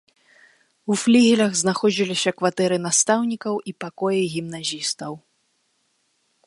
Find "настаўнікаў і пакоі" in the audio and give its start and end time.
2.87-4.21